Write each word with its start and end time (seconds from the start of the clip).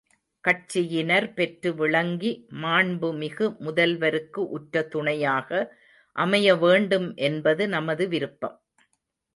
கட்சியினர் 0.43 1.33
பெற்று 1.33 1.69
விளங்கி 1.75 2.31
மாண்புமிகு 2.61 3.47
முதல்வருக்கு 3.59 4.43
உற்ற 4.49 4.83
துணையாக 4.87 5.61
அமைய 6.15 6.55
வேண்டும் 6.55 7.09
என்பது 7.23 7.67
நமது 7.67 8.07
விருப்பம். 8.07 8.57